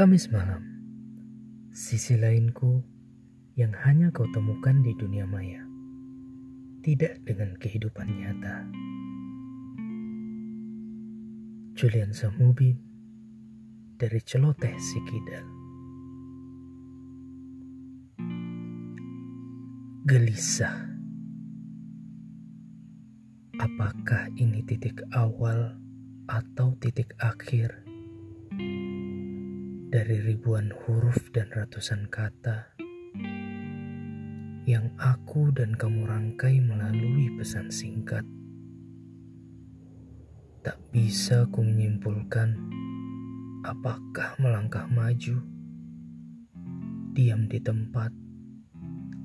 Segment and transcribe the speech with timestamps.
[0.00, 0.64] Kamis malam,
[1.76, 2.80] sisi lainku
[3.52, 5.60] yang hanya kau temukan di dunia maya,
[6.80, 8.64] tidak dengan kehidupan nyata.
[11.76, 12.80] Julian Samubin
[14.00, 15.44] dari Celoteh Sikidal.
[20.08, 20.80] Gelisah.
[23.60, 25.76] Apakah ini titik awal
[26.24, 27.84] atau titik akhir?
[29.90, 32.78] Dari ribuan huruf dan ratusan kata
[34.62, 38.22] yang aku dan kamu rangkai melalui pesan singkat.
[40.62, 42.54] Tak bisa ku menyimpulkan
[43.66, 45.42] apakah melangkah maju,
[47.10, 48.14] diam di tempat,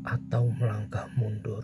[0.01, 1.61] atau melangkah mundur.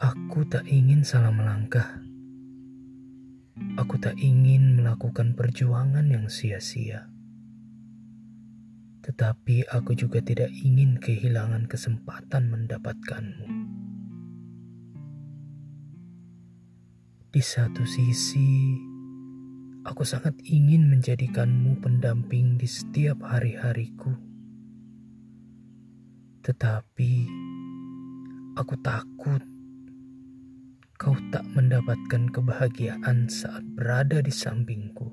[0.00, 2.00] Aku tak ingin salah melangkah
[3.86, 7.06] Aku tak ingin melakukan perjuangan yang sia-sia.
[9.06, 13.46] Tetapi aku juga tidak ingin kehilangan kesempatan mendapatkanmu.
[17.30, 18.74] Di satu sisi,
[19.86, 24.18] aku sangat ingin menjadikanmu pendamping di setiap hari-hariku.
[26.42, 27.12] Tetapi,
[28.58, 29.46] aku takut
[30.96, 35.12] kau tak mendapatkan kebahagiaan saat berada di sampingku.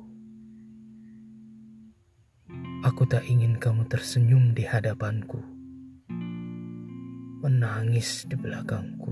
[2.88, 5.40] Aku tak ingin kamu tersenyum di hadapanku,
[7.44, 9.12] menangis di belakangku.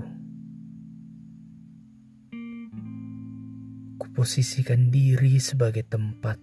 [3.99, 6.39] Kuposisikan diri sebagai tempat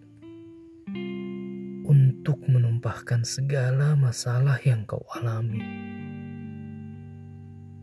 [1.88, 5.64] untuk menumpahkan segala masalah yang kau alami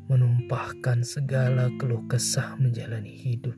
[0.06, 3.58] menumpahkan segala keluh kesah menjalani hidup,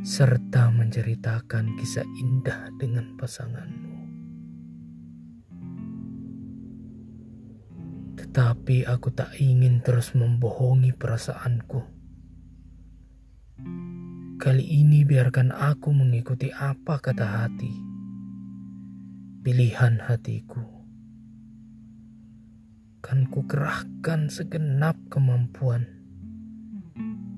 [0.00, 3.96] serta menceritakan kisah indah dengan pasanganmu.
[8.16, 11.80] Tetapi aku tak ingin terus membohongi perasaanku.
[14.38, 17.72] Kali ini biarkan aku mengikuti apa kata hati,
[19.44, 20.77] pilihan hatiku
[22.98, 25.86] akan kukerahkan segenap kemampuan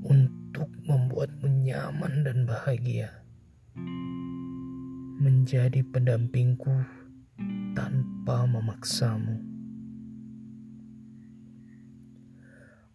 [0.00, 3.20] untuk membuatmu nyaman dan bahagia.
[5.20, 6.72] Menjadi pendampingku
[7.76, 9.36] tanpa memaksamu.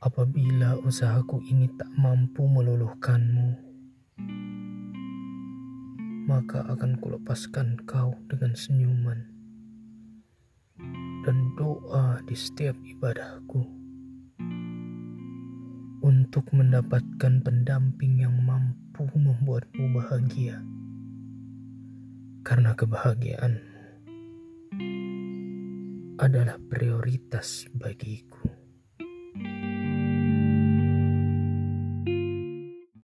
[0.02, 3.62] Apabila usahaku ini tak mampu meluluhkanmu,
[6.26, 9.35] maka akan kulepaskan kau dengan senyuman
[11.56, 13.64] doa di setiap ibadahku
[16.04, 20.60] untuk mendapatkan pendamping yang mampu membuatmu bahagia
[22.44, 23.76] karena kebahagiaanmu
[26.20, 28.55] adalah prioritas bagiku.